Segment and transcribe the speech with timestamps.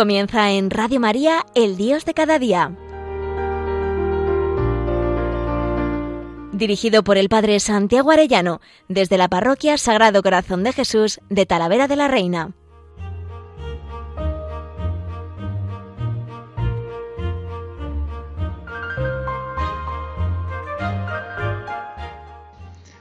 [0.00, 2.74] Comienza en Radio María, El Dios de cada día.
[6.54, 11.86] Dirigido por el Padre Santiago Arellano, desde la Parroquia Sagrado Corazón de Jesús de Talavera
[11.86, 12.54] de la Reina.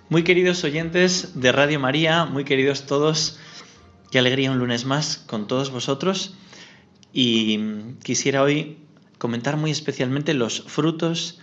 [0.09, 3.39] Muy queridos oyentes de Radio María, muy queridos todos,
[4.11, 6.35] qué alegría un lunes más con todos vosotros.
[7.13, 7.59] Y
[8.03, 8.77] quisiera hoy
[9.17, 11.39] comentar muy especialmente los frutos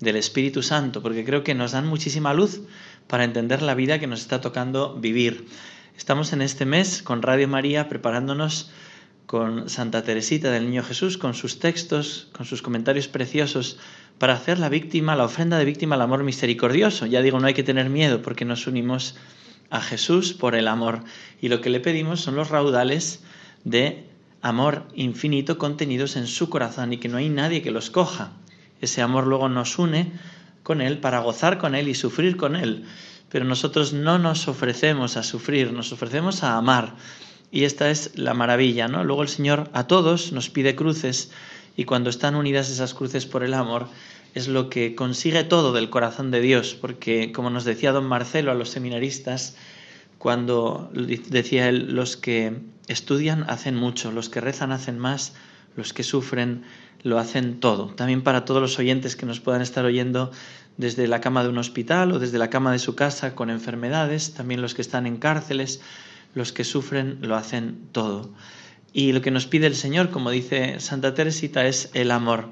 [0.00, 2.62] del Espíritu Santo, porque creo que nos dan muchísima luz
[3.06, 5.46] para entender la vida que nos está tocando vivir.
[5.96, 8.70] Estamos en este mes con Radio María preparándonos
[9.26, 13.78] con Santa Teresita del Niño Jesús, con sus textos, con sus comentarios preciosos,
[14.18, 17.06] para hacer la víctima, la ofrenda de víctima al amor misericordioso.
[17.06, 19.16] Ya digo, no hay que tener miedo porque nos unimos
[19.70, 21.04] a Jesús por el amor.
[21.40, 23.22] Y lo que le pedimos son los raudales
[23.64, 24.09] de
[24.42, 28.32] amor infinito contenidos en su corazón y que no hay nadie que los coja.
[28.80, 30.12] Ese amor luego nos une
[30.62, 32.84] con Él para gozar con Él y sufrir con Él.
[33.28, 36.96] Pero nosotros no nos ofrecemos a sufrir, nos ofrecemos a amar.
[37.52, 39.04] Y esta es la maravilla, ¿no?
[39.04, 41.30] Luego el Señor a todos nos pide cruces
[41.76, 43.88] y cuando están unidas esas cruces por el amor
[44.34, 48.52] es lo que consigue todo del corazón de Dios, porque como nos decía don Marcelo
[48.52, 49.56] a los seminaristas,
[50.18, 52.54] cuando decía él, los que
[52.90, 55.34] estudian hacen mucho, los que rezan hacen más,
[55.76, 56.64] los que sufren
[57.02, 57.94] lo hacen todo.
[57.94, 60.32] También para todos los oyentes que nos puedan estar oyendo
[60.76, 64.34] desde la cama de un hospital o desde la cama de su casa con enfermedades,
[64.34, 65.80] también los que están en cárceles,
[66.34, 68.32] los que sufren lo hacen todo.
[68.92, 72.50] Y lo que nos pide el Señor, como dice Santa Teresita, es el amor.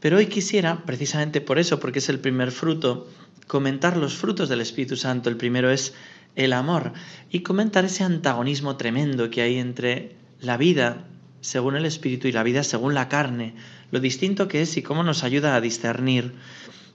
[0.00, 3.08] Pero hoy quisiera, precisamente por eso, porque es el primer fruto,
[3.48, 5.28] comentar los frutos del Espíritu Santo.
[5.28, 5.94] El primero es
[6.36, 6.92] el amor
[7.30, 11.04] y comentar ese antagonismo tremendo que hay entre la vida
[11.40, 13.54] según el espíritu y la vida según la carne,
[13.90, 16.34] lo distinto que es y cómo nos ayuda a discernir.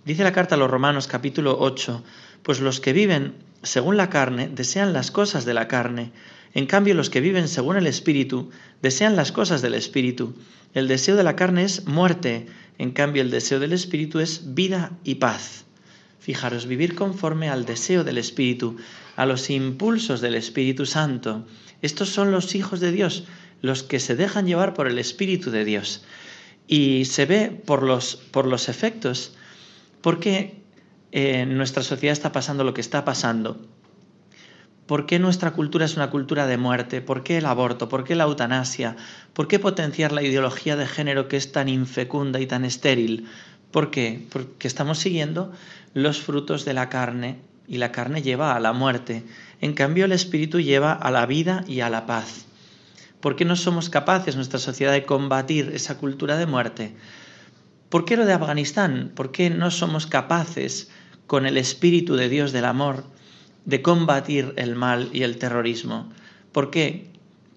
[0.05, 2.03] Dice la carta a los Romanos capítulo 8,
[2.43, 6.11] pues los que viven según la carne desean las cosas de la carne,
[6.53, 8.51] en cambio los que viven según el espíritu
[8.81, 10.35] desean las cosas del espíritu.
[10.73, 14.91] El deseo de la carne es muerte, en cambio el deseo del espíritu es vida
[15.03, 15.65] y paz.
[16.23, 18.77] Fijaros, vivir conforme al deseo del Espíritu,
[19.17, 21.45] a los impulsos del Espíritu Santo.
[21.81, 23.25] Estos son los hijos de Dios,
[23.61, 26.05] los que se dejan llevar por el Espíritu de Dios.
[26.65, 29.33] Y se ve por los, por los efectos,
[29.99, 30.61] porque
[31.11, 33.59] en nuestra sociedad está pasando lo que está pasando.
[34.85, 37.01] ¿Por qué nuestra cultura es una cultura de muerte?
[37.01, 37.89] ¿Por qué el aborto?
[37.89, 38.95] ¿Por qué la eutanasia?
[39.33, 43.27] ¿Por qué potenciar la ideología de género que es tan infecunda y tan estéril?
[43.71, 44.25] ¿Por qué?
[44.29, 45.51] Porque estamos siguiendo
[45.93, 49.23] los frutos de la carne y la carne lleva a la muerte.
[49.61, 52.45] En cambio, el espíritu lleva a la vida y a la paz.
[53.19, 56.93] ¿Por qué no somos capaces, nuestra sociedad, de combatir esa cultura de muerte?
[57.89, 59.11] ¿Por qué lo de Afganistán?
[59.15, 60.89] ¿Por qué no somos capaces,
[61.27, 63.05] con el espíritu de Dios del amor,
[63.65, 66.11] de combatir el mal y el terrorismo?
[66.51, 67.07] ¿Por qué?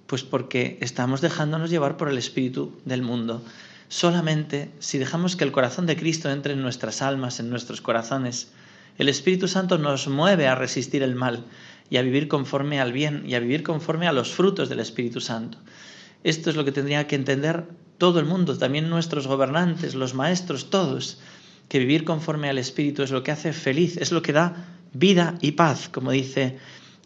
[0.07, 3.43] Pues porque estamos dejándonos llevar por el espíritu del mundo.
[3.89, 8.51] Solamente si dejamos que el corazón de Cristo entre en nuestras almas, en nuestros corazones,
[8.99, 11.45] el Espíritu Santo nos mueve a resistir el mal
[11.89, 15.21] y a vivir conforme al bien y a vivir conforme a los frutos del Espíritu
[15.21, 15.59] Santo.
[16.25, 17.65] Esto es lo que tendría que entender
[17.99, 21.21] todo el mundo, también nuestros gobernantes, los maestros, todos,
[21.69, 25.39] que vivir conforme al Espíritu es lo que hace feliz, es lo que da vida
[25.41, 26.59] y paz, como dice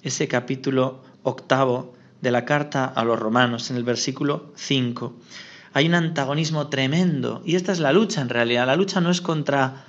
[0.02, 5.14] ese capítulo octavo de la carta a los romanos en el versículo 5
[5.72, 8.66] hay un antagonismo tremendo y esta es la lucha en realidad.
[8.66, 9.84] La lucha no es contra,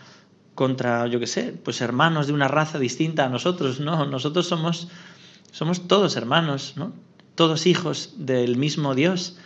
[0.56, 4.90] contra yo qué sé, pues hermanos de una raza distinta a nosotros, no, nosotros somos,
[5.52, 6.94] somos todos hermanos, ¿no?
[7.36, 9.38] todos hijos del mismo Dios,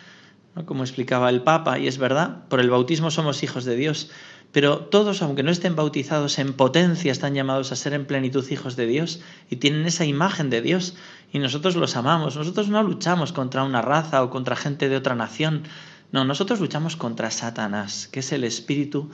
[0.56, 0.66] ¿no?
[0.66, 4.10] como explicaba el Papa, y es verdad, por el bautismo somos hijos de Dios,
[4.52, 8.78] pero todos, aunque no estén bautizados en potencia, están llamados a ser en plenitud hijos
[8.78, 10.96] de Dios y tienen esa imagen de Dios
[11.34, 12.38] y nosotros los amamos.
[12.38, 15.64] Nosotros no luchamos contra una raza o contra gente de otra nación,
[16.12, 19.10] no, nosotros luchamos contra Satanás, que es el espíritu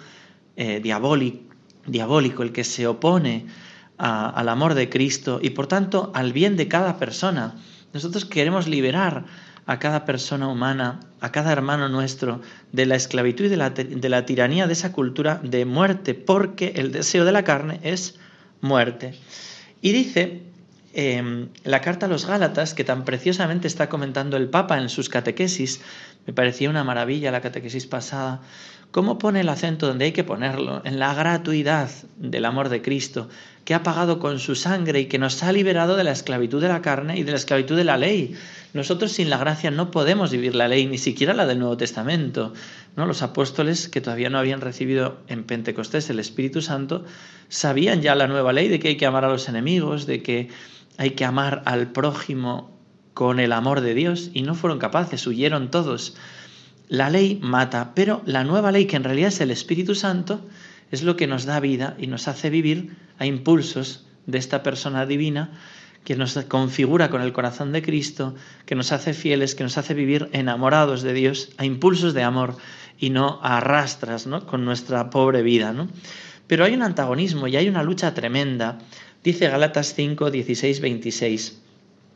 [0.56, 3.46] eh, diabólico, el que se opone
[3.98, 7.56] al amor de Cristo y por tanto al bien de cada persona.
[7.94, 9.26] Nosotros queremos liberar
[9.68, 12.42] a cada persona humana, a cada hermano nuestro,
[12.72, 16.74] de la esclavitud y de la, de la tiranía de esa cultura de muerte, porque
[16.76, 18.18] el deseo de la carne es
[18.62, 19.14] muerte.
[19.82, 20.42] Y dice
[20.94, 25.08] Em, la carta a los Gálatas, que tan preciosamente está comentando el Papa en sus
[25.08, 25.80] catequesis,
[26.26, 28.42] Me parecía una maravilla la catequesis pasada.
[28.92, 30.82] ¿Cómo pone el acento donde hay que ponerlo?
[30.84, 33.30] En la gratuidad del amor de Cristo,
[33.64, 36.68] que ha pagado con su sangre y que nos ha liberado de la esclavitud de
[36.68, 38.36] la carne y de la esclavitud de la ley.
[38.74, 42.54] Nosotros sin la gracia no podemos vivir la ley, ni siquiera la del Nuevo Testamento.
[42.98, 43.06] ¿no?
[43.06, 47.06] Los apóstoles que todavía no habían recibido en Pentecostés el Espíritu Santo
[47.48, 50.50] sabían ya la nueva ley de que hay que amar a los enemigos, de que
[50.98, 52.81] hay que amar al prójimo
[53.14, 56.16] con el amor de Dios y no fueron capaces, huyeron todos.
[56.88, 60.42] La ley mata, pero la nueva ley, que en realidad es el Espíritu Santo,
[60.92, 65.06] es lo que nos da vida y nos hace vivir a impulsos de esta persona
[65.06, 65.52] divina
[66.04, 68.36] que nos configura con el corazón de Cristo,
[68.66, 72.58] que nos hace fieles, que nos hace vivir enamorados de Dios, a impulsos de amor
[73.00, 74.46] y no a arrastras ¿no?
[74.46, 75.74] con nuestra pobre vida.
[75.74, 75.90] ¿no?
[76.48, 78.80] Pero hay un antagonismo y hay una lucha tremenda.
[79.24, 81.62] Dice Galatas 5, 16, 26.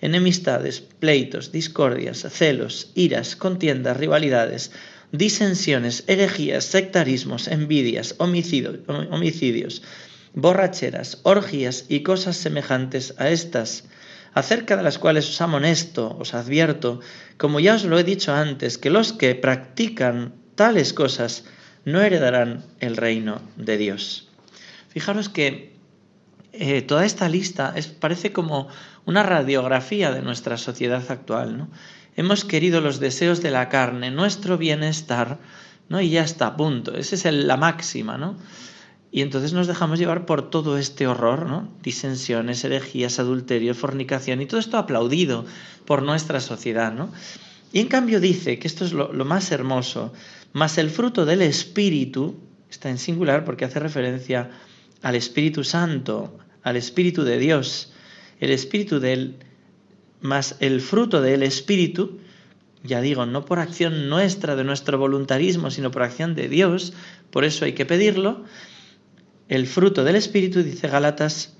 [0.00, 4.72] enemistades, pleitos, discordias, celos, iras, contiendas, rivalidades,
[5.12, 9.82] disensiones, herejías, sectarismos, envidias, homicidios,
[10.34, 13.84] borracheras, orgías y cosas semejantes a estas,
[14.34, 17.00] acerca de las cuales os amonesto, os advierto,
[17.38, 21.44] como ya os lo he dicho antes, que los que practican tales cosas
[21.84, 24.28] no heredarán el reino de Dios.
[24.88, 25.75] Fijaros que
[26.58, 28.68] eh, toda esta lista parece como
[29.04, 31.58] una radiografía de nuestra sociedad actual.
[31.58, 31.68] ¿no?
[32.16, 35.38] Hemos querido los deseos de la carne, nuestro bienestar,
[35.88, 36.00] ¿no?
[36.00, 36.94] y ya está, punto.
[36.96, 38.18] Esa es la máxima.
[38.18, 38.36] ¿no?
[39.10, 41.72] Y entonces nos dejamos llevar por todo este horror, ¿no?
[41.82, 45.44] disensiones, herejías, adulterio, fornicación, y todo esto aplaudido
[45.84, 46.92] por nuestra sociedad.
[46.92, 47.10] ¿no?
[47.72, 50.12] Y en cambio dice que esto es lo, lo más hermoso,
[50.52, 52.36] más el fruto del Espíritu,
[52.70, 54.50] está en singular porque hace referencia
[55.02, 57.92] al Espíritu Santo, al Espíritu de Dios,
[58.40, 59.36] el Espíritu de Él,
[60.20, 62.18] más el fruto del Espíritu,
[62.82, 66.92] ya digo, no por acción nuestra, de nuestro voluntarismo, sino por acción de Dios,
[67.30, 68.42] por eso hay que pedirlo,
[69.48, 71.54] el fruto del Espíritu, dice Galatas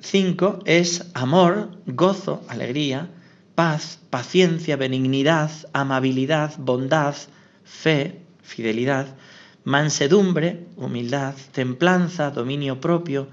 [0.00, 3.10] 5, es amor, gozo, alegría,
[3.54, 7.14] paz, paciencia, benignidad, amabilidad, bondad,
[7.62, 9.14] fe, fidelidad,
[9.62, 13.28] mansedumbre, humildad, templanza, dominio propio,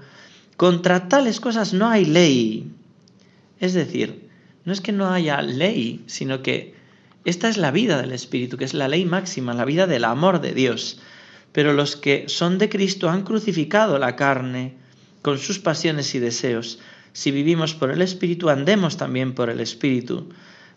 [0.62, 2.70] contra tales cosas no hay ley.
[3.58, 4.28] Es decir,
[4.64, 6.76] no es que no haya ley, sino que
[7.24, 10.40] esta es la vida del Espíritu, que es la ley máxima, la vida del amor
[10.40, 11.00] de Dios.
[11.50, 14.74] Pero los que son de Cristo han crucificado la carne
[15.20, 16.78] con sus pasiones y deseos.
[17.12, 20.28] Si vivimos por el Espíritu, andemos también por el Espíritu.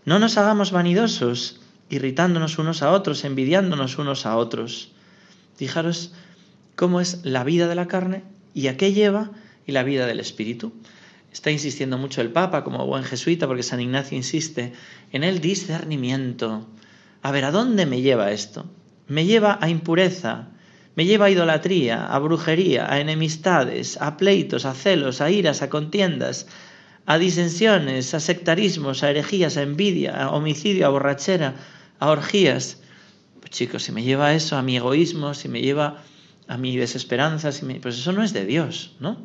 [0.03, 1.61] No nos hagamos vanidosos,
[1.91, 4.89] irritándonos unos a otros, envidiándonos unos a otros.
[5.57, 6.11] Fijaros
[6.75, 8.23] cómo es la vida de la carne
[8.55, 9.29] y a qué lleva
[9.65, 10.73] y la vida del Espíritu.
[11.31, 14.73] Está insistiendo mucho el Papa como buen jesuita, porque San Ignacio insiste
[15.11, 16.65] en el discernimiento.
[17.21, 18.65] A ver, ¿a dónde me lleva esto?
[19.07, 20.47] Me lleva a impureza,
[20.95, 25.69] me lleva a idolatría, a brujería, a enemistades, a pleitos, a celos, a iras, a
[25.69, 26.47] contiendas,
[27.05, 31.55] a disensiones, a sectarismos, a herejías, a envidia, a homicidio, a borrachera,
[31.99, 32.81] a orgías.
[33.41, 36.01] Pues chicos, si me lleva a eso, a mi egoísmo, si me lleva
[36.47, 39.17] a mi desesperanza, si pues eso no es de Dios, ¿no?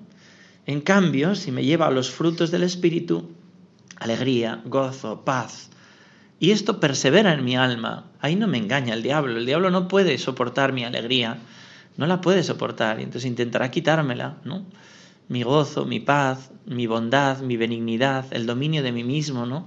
[0.71, 3.29] En cambio, si me lleva a los frutos del Espíritu,
[3.97, 5.69] alegría, gozo, paz,
[6.39, 9.89] y esto persevera en mi alma, ahí no me engaña el diablo, el diablo no
[9.89, 11.39] puede soportar mi alegría,
[11.97, 14.65] no la puede soportar, y entonces intentará quitármela, ¿no?
[15.27, 19.67] Mi gozo, mi paz, mi bondad, mi benignidad, el dominio de mí mismo, ¿no?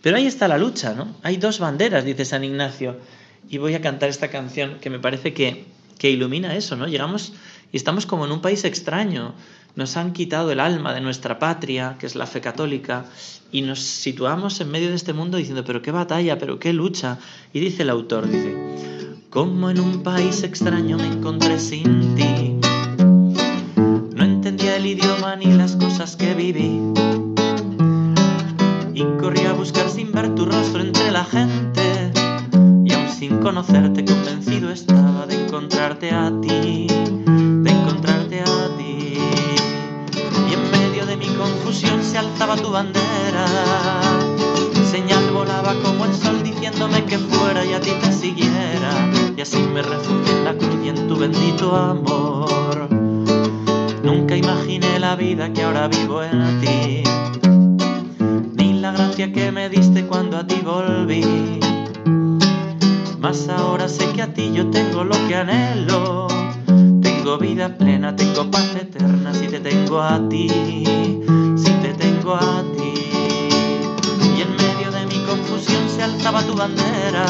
[0.00, 1.16] Pero ahí está la lucha, ¿no?
[1.22, 2.96] Hay dos banderas, dice San Ignacio,
[3.50, 5.66] y voy a cantar esta canción que me parece que,
[5.98, 6.86] que ilumina eso, ¿no?
[6.86, 7.34] Llegamos
[7.72, 9.34] y estamos como en un país extraño,
[9.76, 13.06] nos han quitado el alma de nuestra patria, que es la fe católica,
[13.52, 17.18] y nos situamos en medio de este mundo diciendo, pero qué batalla, pero qué lucha.
[17.52, 18.56] Y dice el autor, dice,
[19.30, 22.56] como en un país extraño me encontré sin ti,
[24.14, 26.80] no entendía el idioma ni las cosas que viví,
[28.94, 32.12] y corrí a buscar sin ver tu rostro entre la gente,
[32.84, 36.86] y aún sin conocerte convencido estaba de encontrarte a ti.
[42.20, 43.46] Se alzaba tu bandera.
[44.90, 48.90] Señal volaba como el sol diciéndome que fuera y a ti te siguiera.
[49.36, 52.88] y así me refugié en la cruz y en tu bendito amor.
[54.02, 57.02] Nunca imaginé la vida que ahora vivo en ti,
[58.56, 61.60] ni la gracia que me diste cuando a ti volví.
[63.18, 66.26] Mas ahora sé que a ti yo tengo lo que anhelo.
[67.02, 70.48] Tengo vida plena, tengo paz eterna si te tengo a ti,
[72.30, 72.94] tengo a ti.
[74.36, 77.24] Y en medio de mi confusión se alzaba tu bandera.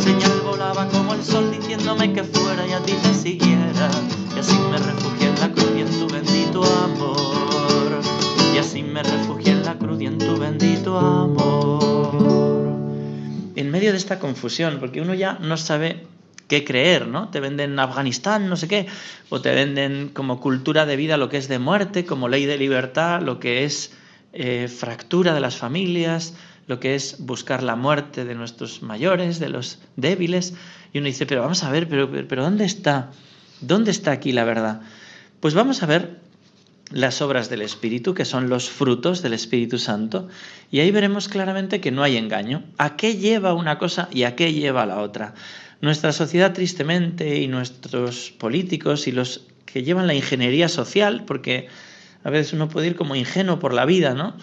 [0.00, 3.90] Señal volaba como el sol diciéndome que fuera y a ti te siguiera.
[4.34, 8.00] Y así me refugié en la cruz y en tu bendito amor.
[8.54, 12.68] Y así me refugié en la cruz y en tu bendito amor.
[13.56, 16.06] En medio de esta confusión, porque uno ya no sabe
[16.48, 17.28] qué creer, ¿no?
[17.28, 18.86] Te venden Afganistán, no sé qué,
[19.28, 22.58] o te venden como cultura de vida lo que es de muerte, como ley de
[22.58, 23.92] libertad, lo que es
[24.32, 26.34] eh, fractura de las familias,
[26.66, 30.54] lo que es buscar la muerte de nuestros mayores, de los débiles.
[30.92, 33.10] Y uno dice, pero vamos a ver, pero, pero ¿dónde está?
[33.60, 34.80] ¿Dónde está aquí la verdad?
[35.40, 36.18] Pues vamos a ver
[36.90, 40.28] las obras del Espíritu, que son los frutos del Espíritu Santo,
[40.70, 42.64] y ahí veremos claramente que no hay engaño.
[42.78, 45.34] ¿A qué lleva una cosa y a qué lleva la otra?
[45.80, 51.68] Nuestra sociedad, tristemente, y nuestros políticos y los que llevan la ingeniería social, porque
[52.24, 54.34] a veces uno puede ir como ingenuo por la vida, ¿no?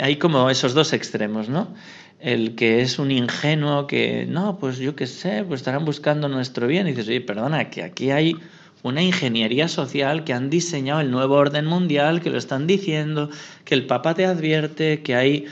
[0.00, 1.74] Hay como esos dos extremos, ¿no?
[2.18, 6.66] El que es un ingenuo que, no, pues yo qué sé, pues estarán buscando nuestro
[6.66, 6.86] bien.
[6.88, 8.36] Y dices, oye, perdona, que aquí hay
[8.82, 13.30] una ingeniería social que han diseñado el nuevo orden mundial, que lo están diciendo,
[13.64, 15.46] que el Papa te advierte, que hay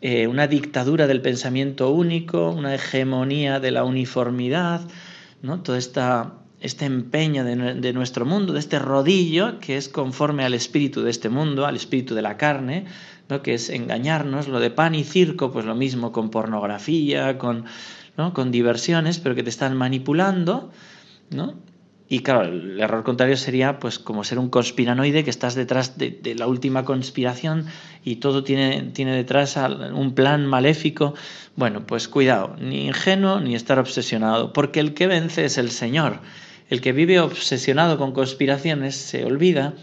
[0.00, 4.80] eh, una dictadura del pensamiento único, una hegemonía de la uniformidad,
[5.42, 5.60] ¿no?
[5.60, 10.54] todo esta, este empeño de, de, nuestro mundo, de este rodillo que es conforme al
[10.54, 12.86] espíritu de este mundo, al espíritu de la carne,
[13.28, 13.42] ¿no?
[13.42, 17.66] que es engañarnos, lo de pan y circo, pues lo mismo con pornografía, con,
[18.16, 18.32] ¿no?
[18.32, 20.70] con diversiones, pero que te están manipulando,
[21.30, 21.54] ¿no?
[22.12, 26.34] Y claro, el error contrario sería pues como ser un conspiranoide que estás detrás de,
[26.36, 27.66] la última conspiración
[28.04, 29.56] y todo tiene, tiene detrás
[29.94, 31.14] un plan maléfico.
[31.54, 36.18] Bueno, pues cuidado, ni ingenuo ni estar obsesionado, porque el que vence es el Señor.
[36.68, 39.74] El que vive obsesionado con conspiraciones se olvida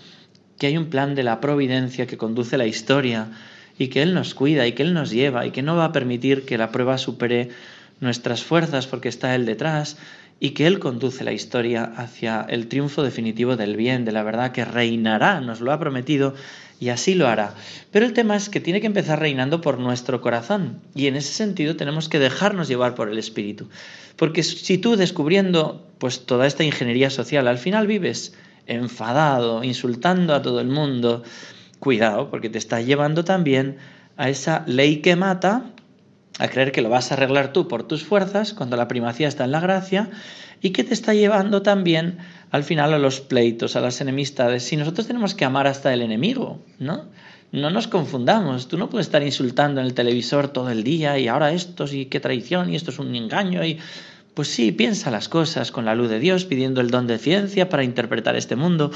[0.59, 3.29] que hay un plan de la providencia que conduce la historia
[3.77, 5.91] y que Él nos cuida y que Él nos lleva y que no va a
[5.93, 7.51] permitir que la prueba supere
[8.01, 9.97] nuestras fuerzas porque está Él detrás
[10.39, 14.51] y que Él conduce la historia hacia el triunfo definitivo del bien, de la verdad
[14.51, 16.35] que reinará, nos lo ha prometido
[16.79, 17.55] y así lo hará.
[17.91, 21.33] Pero el tema es que tiene que empezar reinando por nuestro corazón y en ese
[21.33, 23.69] sentido tenemos que dejarnos llevar por el Espíritu.
[24.15, 28.33] Porque si tú descubriendo pues toda esta ingeniería social al final vives
[28.67, 31.23] enfadado, insultando a todo el mundo,
[31.79, 33.77] cuidado, porque te está llevando también
[34.17, 35.71] a esa ley que mata
[36.39, 39.45] a creer que lo vas a arreglar tú por tus fuerzas, cuando la primacía está
[39.45, 40.09] en la gracia,
[40.61, 42.17] y que te está llevando también
[42.51, 44.63] al final a los pleitos, a las enemistades.
[44.63, 47.05] Si nosotros tenemos que amar hasta el enemigo, ¿no?
[47.51, 51.29] No nos confundamos, tú no puedes estar insultando en el televisor todo el día y
[51.29, 53.79] ahora esto y qué traición y esto es un engaño y
[54.33, 57.69] pues sí, piensa las cosas con la luz de Dios, pidiendo el don de ciencia
[57.69, 58.91] para interpretar este mundo,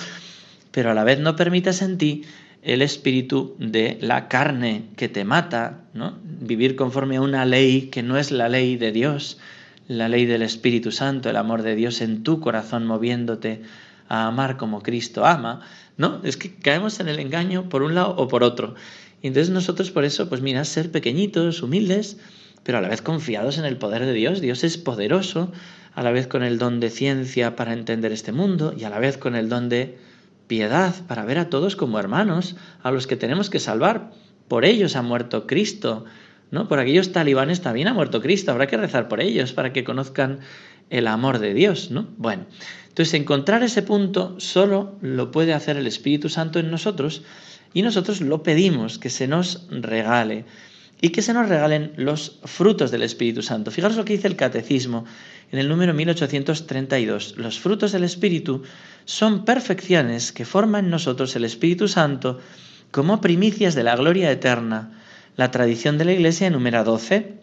[0.72, 2.24] pero a la vez no permitas en ti
[2.62, 6.18] el espíritu de la carne que te mata, ¿no?
[6.24, 9.40] Vivir conforme a una ley que no es la ley de Dios,
[9.88, 13.62] la ley del Espíritu Santo, el amor de Dios en tu corazón moviéndote
[14.08, 15.62] a amar como Cristo ama,
[15.98, 16.22] ¿no?
[16.24, 18.76] Es que caemos en el engaño por un lado o por otro.
[19.22, 22.18] Y entonces nosotros por eso, pues mira, ser pequeñitos, humildes,
[22.64, 24.40] pero a la vez confiados en el poder de Dios.
[24.42, 25.52] Dios es poderoso,
[25.94, 29.00] a la vez con el don de ciencia para entender este mundo y a la
[29.00, 29.98] vez con el don de
[30.52, 34.12] piedad para ver a todos como hermanos, a los que tenemos que salvar.
[34.50, 36.04] Por ellos ha muerto Cristo,
[36.52, 36.68] ¿no?
[36.68, 40.40] Por aquellos talibanes también ha muerto Cristo, habrá que rezar por ellos para que conozcan
[40.90, 42.06] el amor de Dios, ¿no?
[42.18, 42.48] Bueno,
[42.90, 47.24] entonces encontrar ese punto solo lo puede hacer el Espíritu Santo en nosotros
[47.74, 50.44] y nosotros lo pedimos que se nos regale
[51.00, 53.72] y que se nos regalen los frutos del Espíritu Santo.
[53.72, 55.06] Fijaros lo que dice el Catecismo
[55.52, 57.36] en el número 1832.
[57.38, 58.64] Los frutos del Espíritu
[59.06, 62.40] son perfecciones que forman en nosotros el Espíritu Santo
[62.92, 65.00] como primicias de la gloria eterna.
[65.36, 67.40] La tradición de la Iglesia enumera 12.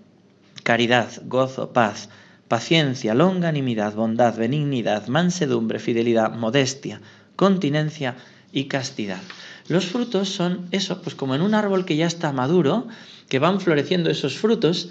[0.62, 2.08] Caridad, gozo, paz,
[2.48, 7.00] paciencia, longanimidad, bondad, benignidad, mansedumbre, fidelidad, modestia,
[7.36, 8.16] continencia
[8.52, 9.20] y castidad.
[9.68, 12.88] Los frutos son eso, pues como en un árbol que ya está maduro,
[13.28, 14.90] que van floreciendo esos frutos,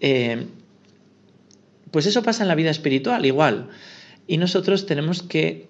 [0.00, 0.46] eh,
[1.90, 3.68] pues eso pasa en la vida espiritual igual.
[4.26, 5.68] Y nosotros tenemos que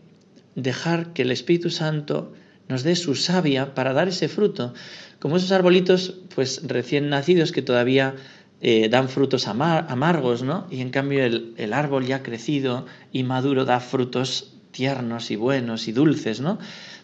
[0.54, 2.32] dejar que el Espíritu Santo
[2.68, 4.74] nos dé su savia para dar ese fruto,
[5.20, 8.16] como esos arbolitos pues recién nacidos que todavía
[8.60, 10.66] eh, dan frutos amargos, ¿no?
[10.70, 15.88] Y en cambio el, el, árbol ya crecido y maduro da frutos tiernos y buenos
[15.88, 16.58] y dulces, ¿no?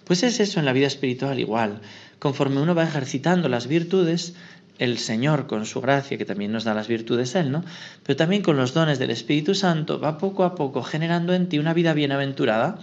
[0.04, 1.80] Pues es eso en la vida espiritual igual.
[2.18, 4.34] Conforme uno va ejercitando las virtudes,
[4.78, 7.64] el Señor con su gracia, que también nos da las virtudes Él, ¿no?
[8.02, 11.58] Pero también con los dones del Espíritu Santo va poco a poco generando en ti
[11.58, 12.78] una vida bienaventurada,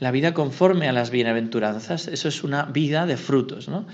[0.00, 3.86] la vida conforme a las bienaventuranzas, eso es una vida de frutos, ¿no?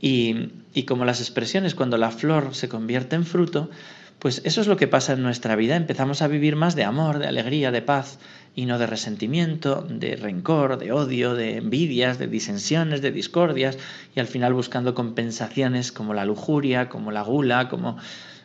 [0.00, 3.70] Y, y como las expresiones, cuando la flor se convierte en fruto,
[4.18, 5.76] pues eso es lo que pasa en nuestra vida.
[5.76, 8.18] Empezamos a vivir más de amor, de alegría, de paz
[8.54, 13.78] y no de resentimiento, de rencor, de odio, de envidias, de disensiones, de discordias
[14.16, 17.96] y al final buscando compensaciones como la lujuria, como la gula, como...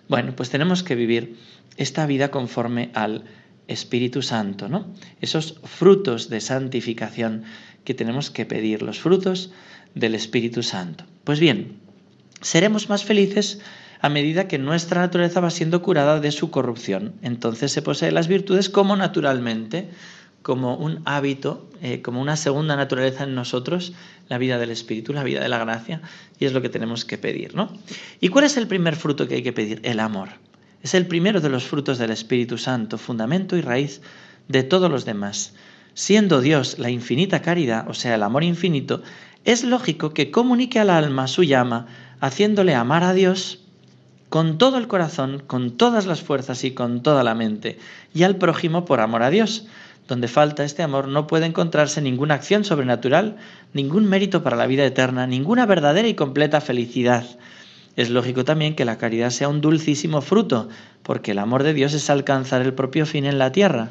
[0.08, 1.38] Bueno, pues tenemos que vivir
[1.78, 3.24] esta vida conforme al
[3.68, 4.86] Espíritu Santo, ¿no?
[5.22, 7.46] Esos frutos de santificación
[7.84, 9.52] que tenemos que pedir, los frutos
[9.96, 11.06] del Espíritu Santo.
[11.24, 11.78] Pues bien,
[12.42, 13.62] seremos más felices
[14.04, 17.14] a medida que nuestra naturaleza va siendo curada de su corrupción.
[17.22, 19.88] Entonces se posee las virtudes como naturalmente,
[20.42, 23.94] como un hábito, eh, como una segunda naturaleza en nosotros,
[24.28, 26.02] la vida del Espíritu, la vida de la gracia,
[26.38, 27.56] y es lo que tenemos que pedir.
[27.56, 27.72] ¿no?
[28.20, 29.80] ¿Y cuál es el primer fruto que hay que pedir?
[29.84, 30.32] El amor.
[30.82, 34.02] Es el primero de los frutos del Espíritu Santo, fundamento y raíz
[34.50, 35.54] de todos los demás.
[35.94, 39.02] Siendo Dios la infinita caridad, o sea, el amor infinito,
[39.46, 41.88] es lógico que comunique al alma su llama,
[42.20, 43.63] haciéndole amar a Dios
[44.34, 47.78] con todo el corazón, con todas las fuerzas y con toda la mente,
[48.16, 49.68] y al prójimo por amor a Dios.
[50.08, 53.38] Donde falta este amor no puede encontrarse ninguna acción sobrenatural,
[53.74, 57.24] ningún mérito para la vida eterna, ninguna verdadera y completa felicidad.
[57.96, 60.68] Es lógico también que la caridad sea un dulcísimo fruto,
[61.04, 63.90] porque el amor de Dios es alcanzar el propio fin en la tierra.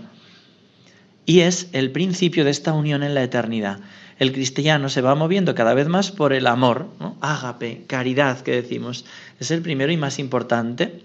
[1.24, 3.78] Y es el principio de esta unión en la eternidad
[4.22, 6.86] el cristiano se va moviendo cada vez más por el amor,
[7.20, 9.04] ágape, caridad que decimos.
[9.40, 11.02] Es el primero y más importante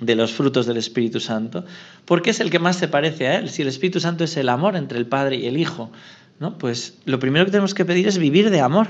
[0.00, 1.64] de los frutos del Espíritu Santo,
[2.04, 3.48] porque es el que más se parece a Él.
[3.48, 5.92] Si el Espíritu Santo es el amor entre el Padre y el Hijo,
[6.40, 6.58] ¿no?
[6.58, 8.88] pues lo primero que tenemos que pedir es vivir de amor,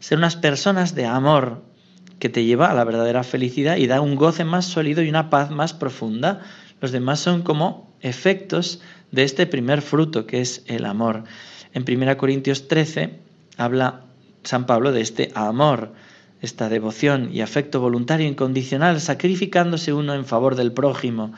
[0.00, 1.62] ser unas personas de amor
[2.18, 5.30] que te lleva a la verdadera felicidad y da un goce más sólido y una
[5.30, 6.40] paz más profunda.
[6.80, 8.80] Los demás son como efectos
[9.12, 11.22] de este primer fruto que es el amor.
[11.74, 13.10] En 1 Corintios 13
[13.56, 14.02] habla
[14.44, 15.92] San Pablo de este amor,
[16.40, 21.32] esta devoción y afecto voluntario incondicional, sacrificándose uno en favor del prójimo.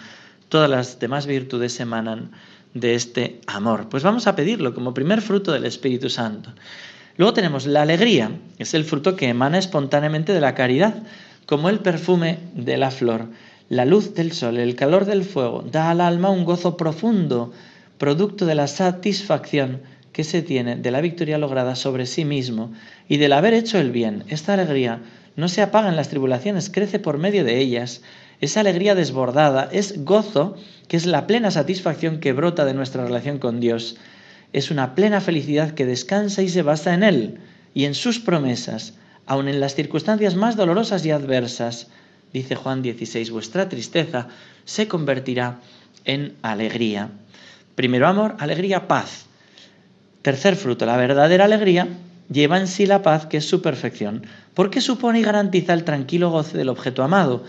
[0.51, 2.33] Todas las demás virtudes emanan
[2.75, 3.89] de este amor.
[3.89, 6.53] Pues vamos a pedirlo como primer fruto del Espíritu Santo.
[7.17, 11.03] Luego tenemos la alegría, es el fruto que emana espontáneamente de la caridad,
[11.47, 13.25] como el perfume de la flor.
[13.71, 17.55] La luz del sol, el calor del fuego, da al alma un gozo profundo,
[17.97, 19.81] producto de la satisfacción
[20.17, 22.73] que se tiene de la victoria lograda sobre sí mismo
[23.07, 24.25] y del haber hecho el bien.
[24.29, 25.03] Esta alegría
[25.37, 28.01] no se apaga en las tribulaciones, crece por medio de ellas.
[28.41, 30.57] Esa alegría desbordada es gozo,
[30.89, 33.99] que es la plena satisfacción que brota de nuestra relación con Dios.
[34.55, 37.39] Es una plena felicidad que descansa y se basa en Él
[37.75, 38.95] y en sus promesas,
[39.27, 41.89] aun en las circunstancias más dolorosas y adversas.
[42.33, 44.29] Dice Juan 16, vuestra tristeza
[44.65, 45.59] se convertirá
[46.07, 47.11] en alegría.
[47.75, 49.26] Primero amor, alegría, paz.
[50.27, 51.87] Tercer fruto, la verdadera alegría
[52.29, 56.31] lleva en sí la paz, que es su perfección, porque supone y garantiza el tranquilo
[56.31, 57.45] goce del objeto amado.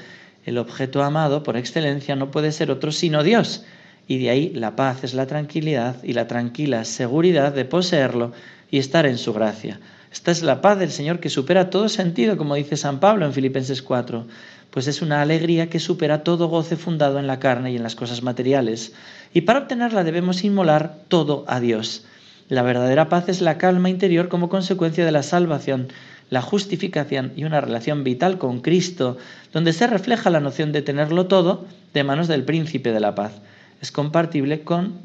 [0.45, 3.65] El objeto amado, por excelencia, no puede ser otro sino Dios,
[4.07, 8.33] y de ahí la paz es la tranquilidad y la tranquila seguridad de poseerlo
[8.69, 9.79] y estar en su gracia.
[10.13, 13.33] Esta es la paz del Señor que supera todo sentido, como dice San Pablo en
[13.33, 14.27] Filipenses 4,
[14.69, 17.95] pues es una alegría que supera todo goce fundado en la carne y en las
[17.95, 18.93] cosas materiales,
[19.33, 22.05] y para obtenerla debemos inmolar todo a Dios.
[22.49, 25.89] La verdadera paz es la calma interior como consecuencia de la salvación,
[26.29, 29.17] la justificación y una relación vital con Cristo,
[29.51, 33.33] donde se refleja la noción de tenerlo todo de manos del príncipe de la paz.
[33.81, 35.01] Es compatible con,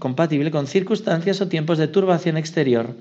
[0.66, 2.94] circunstancias o tiempos de turbación exterior.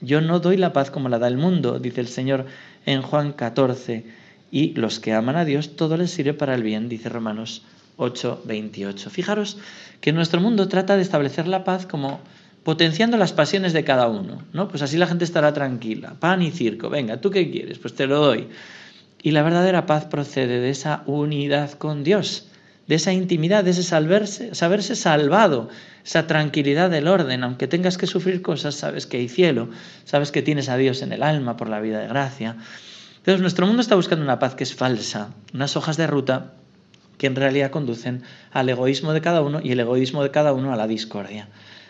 [0.00, 2.46] Yo no doy la paz como la da el mundo, dice el Señor
[2.86, 4.04] en Juan 14,
[4.50, 7.62] y los que aman a Dios todo les sirve para el bien, dice Romanos
[7.96, 9.10] 8, 28.
[9.10, 9.58] Fijaros
[10.00, 12.20] que nuestro mundo trata de establecer la paz como
[12.64, 14.68] potenciando las pasiones de cada uno, ¿no?
[14.68, 16.16] Pues así la gente estará tranquila.
[16.18, 17.78] Pan y circo, venga, ¿tú qué quieres?
[17.78, 18.48] Pues te lo doy.
[19.22, 22.48] Y la verdadera paz procede de esa unidad con Dios,
[22.86, 25.68] de esa intimidad, de ese saberse, saberse salvado,
[26.04, 29.68] esa tranquilidad del orden, aunque tengas que sufrir cosas, sabes que hay cielo,
[30.04, 32.56] sabes que tienes a Dios en el alma por la vida de gracia.
[33.18, 36.52] Entonces nuestro mundo está buscando una paz que es falsa, unas hojas de ruta
[37.16, 38.22] que en realidad conducen
[38.52, 41.48] al egoísmo de cada uno y el egoísmo de cada uno a la discordia.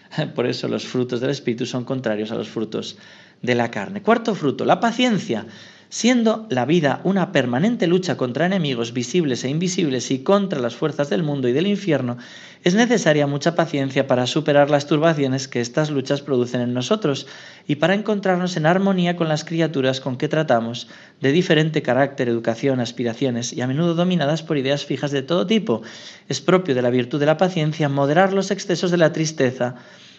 [0.35, 2.97] Por eso los frutos del Espíritu son contrarios a los frutos
[3.43, 4.03] de la carne.
[4.03, 5.47] Cuarto fruto, la paciencia.
[5.94, 11.09] Siendo la vida una permanente lucha contra enemigos visibles e invisibles y contra las fuerzas
[11.09, 12.16] del mundo y del infierno,
[12.64, 17.28] es necesaria mucha paciencia para superar las turbaciones que estas luchas producen en nosotros
[17.68, 20.88] y para encontrarnos en armonía con las criaturas con que tratamos,
[21.20, 25.83] de diferente carácter, educación, aspiraciones y a menudo dominadas por ideas fijas de todo tipo.
[26.28, 29.76] Es propio de la virtud de la paciencia moderar los excesos de la tristeza,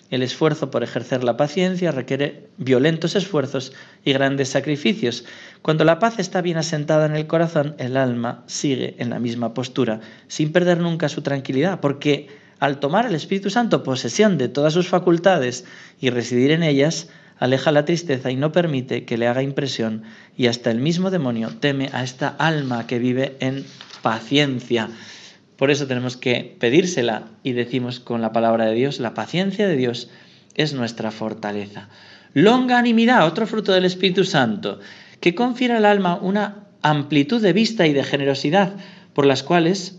[0.09, 5.25] el esfuerzo por ejercer la paciencia requiere violentos esfuerzos y grandes sacrificios.
[5.61, 9.53] Cuando la paz está bien asentada en el corazón, el alma sigue en la misma
[9.53, 12.27] postura, sin perder nunca su tranquilidad, porque
[12.59, 15.65] al tomar el Espíritu Santo posesión de todas sus facultades
[15.99, 20.03] y residir en ellas, aleja la tristeza y no permite que le haga impresión,
[20.37, 23.65] y hasta el mismo demonio teme a esta alma que vive en
[24.01, 24.89] paciencia.
[25.57, 29.77] Por eso tenemos que pedírsela y decimos con la palabra de Dios, la paciencia de
[29.77, 30.09] Dios
[30.55, 31.89] es nuestra fortaleza.
[32.33, 34.79] Longanimidad, otro fruto del Espíritu Santo,
[35.21, 38.75] que confiere al alma una amplitud de vista y de generosidad
[39.13, 39.97] por las cuales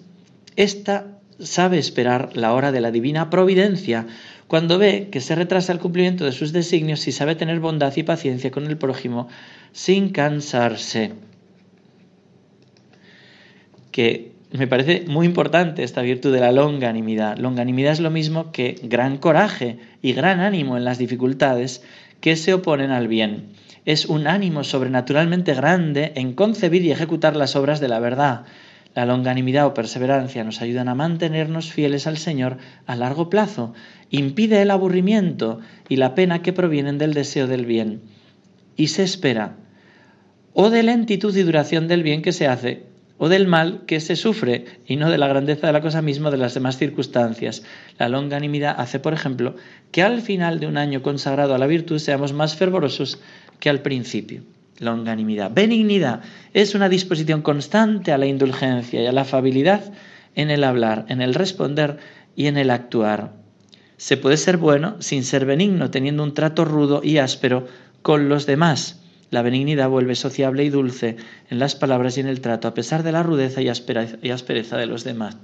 [0.57, 4.07] ésta sabe esperar la hora de la divina providencia,
[4.47, 8.03] cuando ve que se retrasa el cumplimiento de sus designios y sabe tener bondad y
[8.03, 9.29] paciencia con el prójimo
[9.73, 11.15] sin cansarse.
[13.91, 17.39] Que me parece muy importante esta virtud de la longanimidad.
[17.39, 21.83] Longanimidad es lo mismo que gran coraje y gran ánimo en las dificultades
[22.21, 23.49] que se oponen al bien.
[23.85, 28.45] Es un ánimo sobrenaturalmente grande en concebir y ejecutar las obras de la verdad.
[28.95, 33.75] La longanimidad o perseverancia nos ayudan a mantenernos fieles al Señor a largo plazo,
[34.11, 38.01] impide el aburrimiento y la pena que provienen del deseo del bien.
[38.77, 39.57] Y se espera,
[40.55, 42.85] o de lentitud y duración del bien que se hace,
[43.19, 46.31] o del mal que se sufre y no de la grandeza de la cosa misma
[46.31, 47.63] de las demás circunstancias.
[47.99, 49.57] La longanimidad hace, por ejemplo,
[49.91, 53.19] que al final de un año consagrado a la virtud seamos más fervorosos
[53.59, 54.43] que al principio.
[54.79, 55.51] Longanimidad.
[55.53, 56.21] Benignidad
[56.53, 59.93] es una disposición constante a la indulgencia y a la afabilidad
[60.35, 61.99] en el hablar, en el responder
[62.35, 63.33] y en el actuar.
[63.97, 67.67] Se puede ser bueno sin ser benigno, teniendo un trato rudo y áspero
[68.03, 69.01] con los demás.
[69.31, 71.17] La benignidad vuelve sociable y dulce
[71.51, 73.69] en las palabras y en el trato, a pesar de la rudeza y
[74.31, 75.37] aspereza de los demás.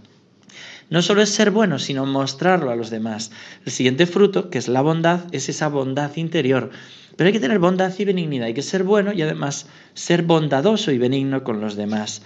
[0.91, 3.31] No solo es ser bueno, sino mostrarlo a los demás.
[3.65, 6.71] El siguiente fruto, que es la bondad, es esa bondad interior.
[7.17, 10.93] Pero hay que tener bondad y benignidad, hay que ser bueno y además ser bondadoso
[10.93, 12.23] y benigno con los demás.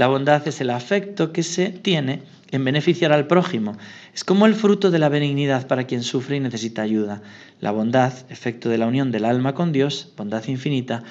[0.00, 3.76] La bondad es el afecto que se tiene en beneficiar al prójimo.
[4.14, 7.20] Es como el fruto de la benignidad para quien sufre y necesita ayuda.
[7.60, 11.02] La bondad, efecto de la unión del alma con Dios, bondad infinita,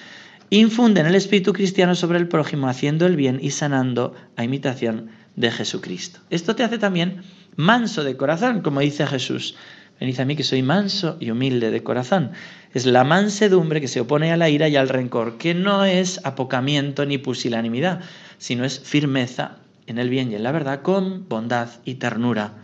[0.49, 5.11] infunde en el espíritu cristiano sobre el prójimo haciendo el bien y sanando a imitación
[5.35, 6.21] de Jesucristo.
[6.31, 7.21] Esto te hace también
[7.55, 9.55] manso de corazón, como dice Jesús.
[9.99, 12.31] Venid a mí que soy manso y humilde de corazón.
[12.73, 16.21] Es la mansedumbre que se opone a la ira y al rencor, que no es
[16.23, 18.01] apocamiento ni pusilanimidad,
[18.39, 22.55] sino es firmeza en el bien y en la verdad con bondad y ternura.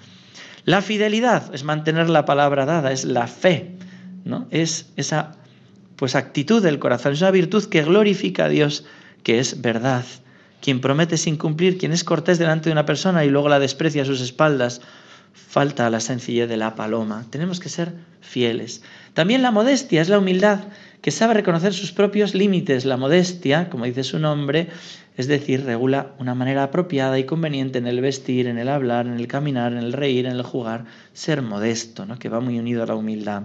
[0.64, 3.76] La fidelidad es mantener la palabra dada, es la fe,
[4.24, 4.48] ¿no?
[4.50, 5.34] Es esa
[5.96, 8.86] pues actitud del corazón, es una virtud que glorifica a Dios,
[9.24, 10.04] que es verdad.
[10.62, 14.02] Quien promete sin cumplir, quien es cortés delante de una persona y luego la desprecia
[14.02, 14.82] a sus espaldas,
[15.34, 17.26] falta la sencillez de la paloma.
[17.30, 18.82] Tenemos que ser fieles.
[19.14, 20.62] También la modestia es la humildad
[21.06, 22.84] que sabe reconocer sus propios límites.
[22.84, 24.70] La modestia, como dice su nombre,
[25.15, 29.13] es decir, regula una manera apropiada y conveniente en el vestir, en el hablar, en
[29.13, 32.18] el caminar, en el reír, en el jugar, ser modesto, ¿no?
[32.18, 33.44] que va muy unido a la humildad.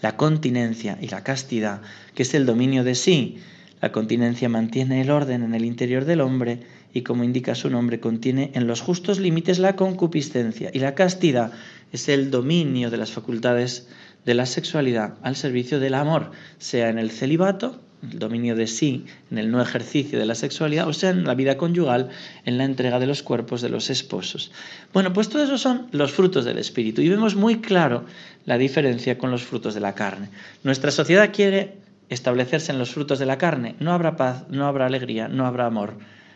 [0.00, 1.82] La continencia y la castidad,
[2.14, 3.36] que es el dominio de sí.
[3.82, 6.60] La continencia mantiene el orden en el interior del hombre
[6.94, 10.70] y como indica su nombre, contiene en los justos límites la concupiscencia.
[10.72, 11.52] Y la castidad
[11.92, 13.88] es el dominio de las facultades
[14.26, 19.06] de la sexualidad al servicio del amor, sea en el celibato el dominio de sí
[19.30, 22.10] en el no ejercicio de la sexualidad, o sea, en la vida conyugal,
[22.44, 24.52] en la entrega de los cuerpos de los esposos.
[24.92, 28.04] Bueno, pues todo eso son los frutos del Espíritu y vemos muy claro
[28.44, 30.28] la diferencia con los frutos de la carne.
[30.62, 33.74] Nuestra sociedad quiere establecerse en los frutos de la carne.
[33.80, 35.94] No habrá paz, no habrá alegría, no habrá amor,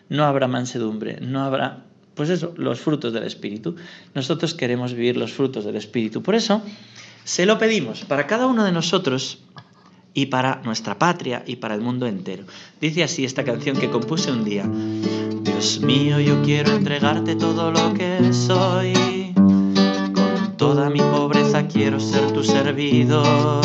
[0.09, 3.77] no habrá mansedumbre, no habrá, pues eso, los frutos del Espíritu.
[4.15, 6.23] Nosotros queremos vivir los frutos del Espíritu.
[6.23, 6.63] Por eso,
[7.25, 9.39] se lo pedimos para cada uno de nosotros
[10.15, 12.45] y para nuestra patria y para el mundo entero.
[12.81, 14.65] Dice así esta canción que compuse un día.
[15.43, 19.33] Dios mío, yo quiero entregarte todo lo que soy.
[19.35, 23.63] Con toda mi pobreza quiero ser tu servidor.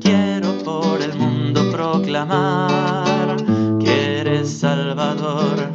[0.00, 3.36] Quiero por el mundo proclamar
[3.78, 5.70] que eres Salvador,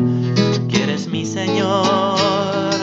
[0.70, 2.75] que eres mi Señor.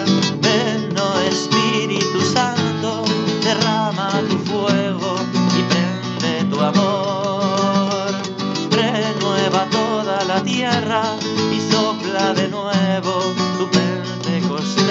[10.93, 14.91] Y sopla de nuevo tu Pentecostés.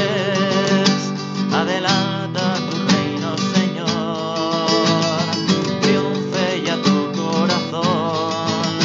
[1.54, 4.68] Adelanta tu reino, Señor,
[5.82, 8.80] triunfe ya tu corazón.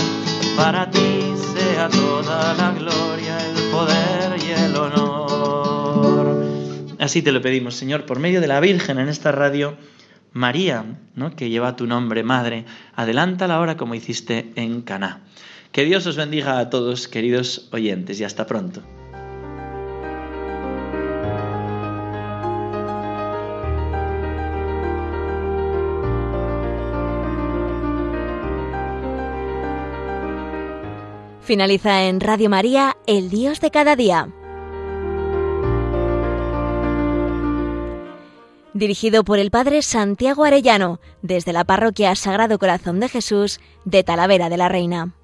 [0.59, 6.45] Para ti sea toda la gloria, el poder y el honor.
[6.99, 9.79] Así te lo pedimos, Señor, por medio de la Virgen en esta radio
[10.35, 11.35] María, ¿no?
[11.35, 15.23] que lleva tu nombre, Madre, adelántala ahora como hiciste en Caná.
[15.73, 18.83] Que Dios os bendiga a todos, queridos oyentes, y hasta pronto.
[31.43, 34.29] Finaliza en Radio María, El Dios de cada día.
[38.79, 44.49] dirigido por el Padre Santiago Arellano, desde la Parroquia Sagrado Corazón de Jesús de Talavera
[44.49, 45.16] de la Reina.